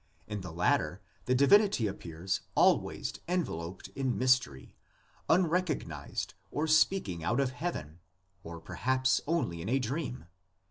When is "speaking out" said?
6.65-7.39